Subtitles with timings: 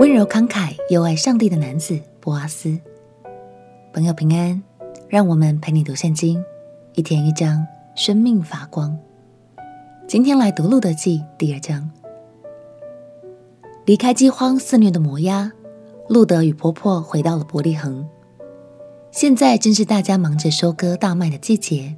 [0.00, 2.78] 温柔慷慨又爱上帝的男子波阿斯。
[3.92, 4.62] 朋友平安，
[5.10, 6.42] 让我们陪你读圣经，
[6.94, 8.98] 一天一章，生命发光。
[10.08, 11.90] 今天来读路德记第二章。
[13.84, 15.52] 离开饥荒肆虐的摩押，
[16.08, 18.08] 路德与婆婆回到了伯利恒。
[19.10, 21.94] 现在正是大家忙着收割大麦的季节。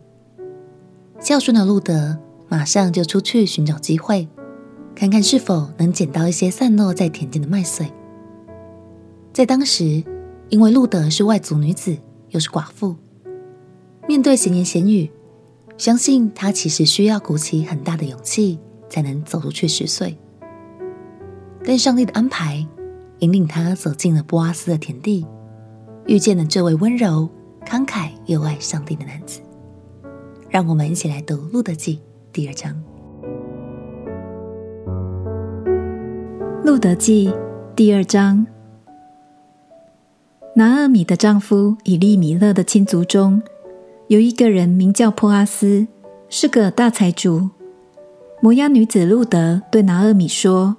[1.21, 4.27] 孝顺的路德马上就出去寻找机会。
[4.95, 7.91] 看看是否能捡到一些散落在田间的麦穗。
[9.33, 10.05] 在当时，
[10.49, 11.97] 因为路德是外族女子，
[12.31, 12.95] 又是寡妇，
[14.07, 15.11] 面对闲言闲语，
[15.77, 20.17] 相信她其实需要鼓起很大的勇气才能走出去拾穗。
[21.65, 22.67] 但上帝的安排，
[23.21, 25.27] 引领她走进了波阿斯的田地，
[26.07, 27.29] 遇见了这位温柔、
[27.65, 29.41] 慷慨又爱上帝的男子。
[30.51, 31.97] 让我们一起来读《路德记》
[32.31, 32.81] 第二章。
[36.65, 37.29] 路德记
[37.75, 38.47] 第二章，
[40.55, 43.43] 拿俄米的丈夫以利米勒的亲族中，
[44.07, 45.89] 有一个人名叫波阿斯，
[46.29, 47.51] 是个大财主。
[48.41, 50.77] 摩押女子路德对拿俄米说：“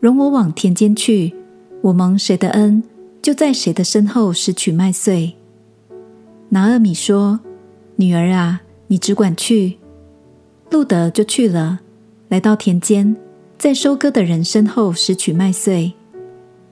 [0.00, 1.34] 容我往田间去，
[1.82, 2.82] 我蒙谁的恩，
[3.20, 5.34] 就在谁的身后拾取麦穗。”
[6.48, 7.40] 拿俄米说
[7.96, 9.76] ：“女儿啊，你只管去。”
[10.72, 11.80] 路德就去了，
[12.28, 13.14] 来到田间。
[13.60, 15.92] 在收割的人身后拾取麦穗，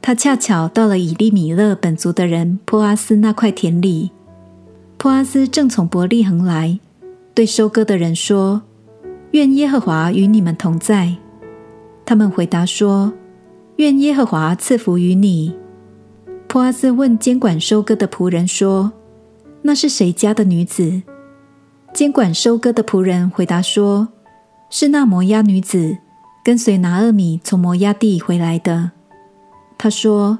[0.00, 4.10] 他恰巧到了以利米勒本族的人波阿斯那块田里。
[4.96, 6.80] 波阿斯正从伯利恒来，
[7.34, 8.62] 对收割的人说
[9.32, 11.14] ：“愿耶和华与你们同在。”
[12.06, 13.12] 他们回答说
[13.76, 15.54] ：“愿耶和华赐福于你。”
[16.48, 18.90] 波阿斯问监管收割的仆人说
[19.60, 21.02] ：“那是谁家的女子？”
[21.92, 24.08] 监管收割的仆人回答说
[24.70, 25.98] ：“是那摩押女子。”
[26.48, 28.92] 跟随拿厄米从摩押地回来的，
[29.76, 30.38] 他说：“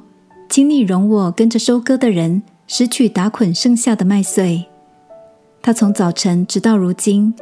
[0.48, 4.65] 请你容我跟着收割的人拾取打捆剩下的麦穗。”
[5.60, 7.34] 他从早晨直到如今，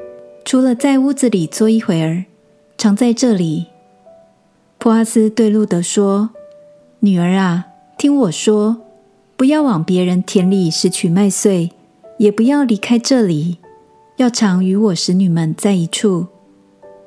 [0.44, 2.24] 除了在屋子里坐一会儿，
[2.76, 3.66] 常在这里。
[4.78, 6.30] 普阿斯对路德说
[6.98, 8.78] ：“女儿啊，听我说，
[9.36, 11.70] 不要往别人田里拾取麦穗，
[12.18, 13.58] 也不要离开这里，
[14.16, 16.26] 要常与我使女们在一处。”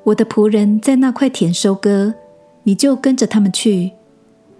[0.04, 2.14] 我的仆人在那块田收割，
[2.62, 3.92] 你就跟着他们去。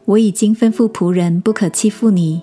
[0.04, 2.42] 我已经吩咐仆人不可欺负你。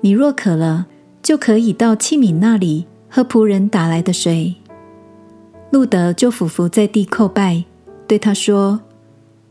[0.00, 0.86] 你若渴了，
[1.22, 4.54] 就可以到器皿那里喝仆人打来的水。
[5.70, 7.64] 路德就俯伏在地叩拜，
[8.06, 8.80] 对他说：“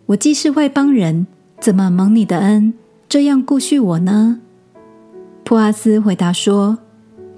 [0.07, 1.27] 我既是外邦人，
[1.59, 2.73] 怎么蒙你的恩，
[3.09, 4.39] 这样顾恤我呢？”
[5.43, 6.77] 普阿斯回答说：“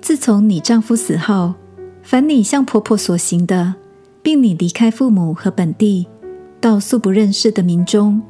[0.01, 1.55] 自从你丈夫死后，
[2.03, 3.75] 凡你向婆婆所行的。”
[4.25, 6.07] 并你离开父母和本地，
[6.59, 8.23] 到素不认识的民中，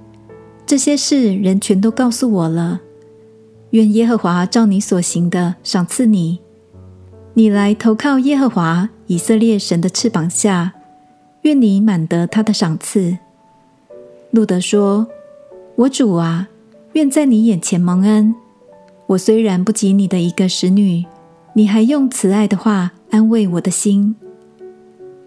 [0.65, 2.81] 这些事人全都告诉我了。
[3.69, 6.41] 愿耶和华照你所行的赏赐你。
[7.35, 10.73] 你来投靠耶和华以色列神的翅膀下，
[11.43, 13.17] 愿你满得他的赏赐。
[14.31, 15.07] 路德说
[15.77, 16.49] ：“我主啊，
[16.91, 18.35] 愿在你眼前蒙恩。
[19.07, 21.05] 我虽然不及你的一个使女，
[21.53, 24.17] 你还用慈爱的话安慰我的心。”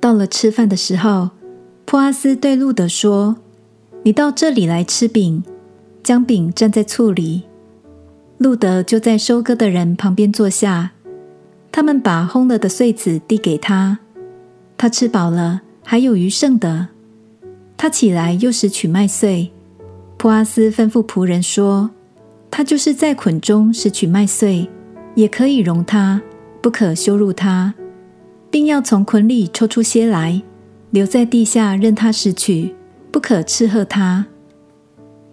[0.00, 1.30] 到了吃饭的时候，
[1.84, 3.36] 普阿斯对路德说
[4.04, 5.42] ：“你到这里来吃饼，
[6.02, 7.42] 将饼蘸在醋里。”
[8.38, 10.92] 路德就在收割的人旁边坐下，
[11.72, 13.98] 他们把烘了的穗子递给他，
[14.76, 16.88] 他吃饱了，还有余剩的。
[17.76, 19.50] 他起来又拾取麦穗。
[20.16, 21.90] 普阿斯吩咐仆人说
[22.50, 24.68] ：“他就是在捆中拾取麦穗，
[25.16, 26.20] 也可以容他，
[26.60, 27.74] 不可羞辱他。”
[28.50, 30.42] 并要从捆里抽出些来，
[30.90, 32.74] 留在地下任他拾取，
[33.10, 34.26] 不可斥喝他。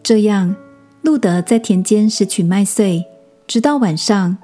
[0.04, 0.56] 这样，
[1.02, 3.06] 路得在田间拾取麦穗，
[3.48, 4.38] 直到晚上，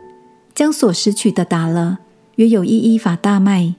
[0.55, 1.99] 将所拾取的打了，
[2.35, 3.75] 约有一一法大麦。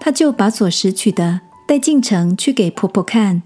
[0.00, 3.42] 他就把所拾取的带进城去给婆婆看，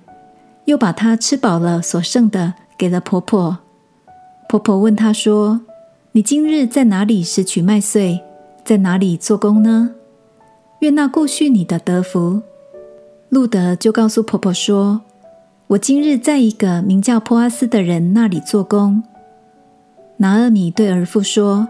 [0.67, 3.59] 又把她吃饱了所剩的给了婆婆。
[4.49, 5.61] 婆婆问他说
[6.13, 8.21] ：“你今日在哪里拾取麦穗？
[8.65, 9.95] 在哪里做工呢？”
[10.81, 12.43] 愿那顾恤你的德福。
[13.29, 15.03] 路德就告诉婆婆说
[15.69, 19.03] ：“我今日在一个名叫波阿斯的人那里做工。”
[20.17, 21.69] 拿厄米对儿妇说：“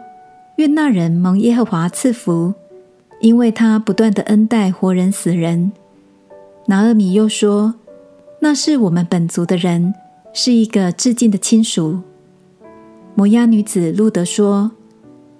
[0.57, 2.55] 愿那人蒙耶和华赐福，
[3.21, 5.73] 因为他不断地恩待活人死人。”
[6.67, 7.75] 拿厄米又说
[8.41, 9.93] ：“那是我们本族的人，
[10.33, 11.99] 是一个至近的亲属。”
[13.17, 14.71] 摩押女子路德说：“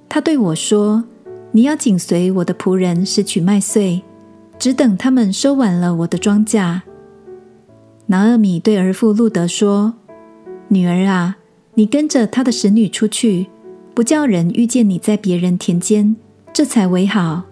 [0.09, 1.05] 他对我说。”
[1.53, 4.03] 你要紧随我的仆人拾取麦穗，
[4.59, 6.81] 只等他们收完了我的庄稼。
[8.07, 9.95] 拿俄米对儿父路德说
[10.69, 11.39] ：“女儿啊，
[11.75, 13.47] 你跟着他的使女出去，
[13.95, 16.15] 不叫人遇见你在别人田间，
[16.53, 17.43] 这才为好。”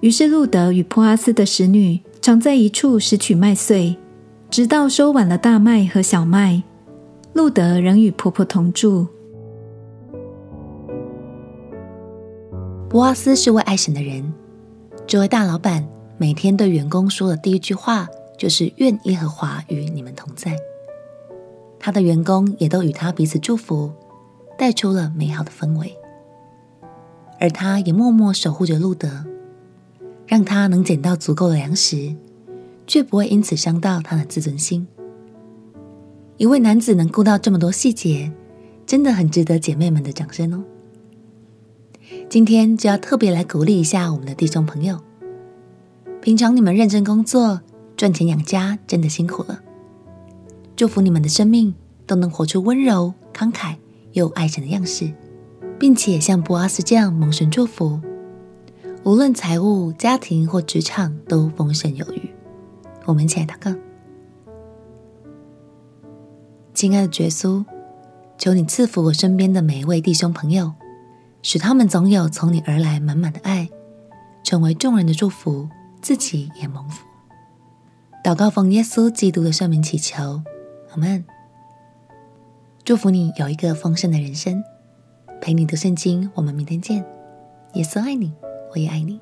[0.00, 3.96] 于是路德与波阿斯的使女常在一处拾取麦穗，
[4.48, 6.62] 直到收完了大麦和小麦，
[7.32, 9.06] 路德仍与婆婆同住。
[12.90, 14.34] 博阿斯是位爱神的人，
[15.06, 15.88] 这位大老板
[16.18, 20.56] 每天对员工说的第一句话就是“愿耶和华与你们同在”。
[21.78, 23.92] 他的员工也都与他彼此祝福，
[24.58, 25.96] 带出了美好的氛围。
[27.38, 29.24] 而他也默默守护着路德，
[30.26, 32.12] 让他能捡到足够的粮食，
[32.88, 34.84] 却不会因此伤到他的自尊心。
[36.38, 38.32] 一位男子能顾到这么多细节，
[38.84, 40.64] 真的很值得姐妹们的掌声哦。
[42.28, 45.00] 今天就要特别来鼓励一下我们的弟兄朋友。
[46.20, 47.60] 平常你们认真工作、
[47.96, 49.60] 赚钱养家，真的辛苦了。
[50.76, 51.74] 祝福你们的生命
[52.06, 53.76] 都能活出温柔、慷慨
[54.12, 55.12] 又爱神的样式，
[55.78, 58.00] 并且像波阿斯这样蒙神祝福，
[59.04, 62.30] 无论财务、家庭或职场都丰盛有余。
[63.06, 63.74] 我们一起来祷告：
[66.74, 67.64] 亲爱的耶稣，
[68.38, 70.72] 求你赐福我身边的每一位弟兄朋友。
[71.42, 73.68] 使他们总有从你而来满满的爱，
[74.42, 75.68] 成为众人的祝福，
[76.02, 77.04] 自己也蒙福。
[78.22, 80.42] 祷告奉耶稣基督的圣名祈求，
[80.90, 81.24] 阿门。
[82.84, 84.62] 祝福你有一个丰盛的人生。
[85.40, 87.02] 陪你读圣经，我们明天见。
[87.72, 88.34] 耶稣爱你，
[88.72, 89.18] 我也爱你。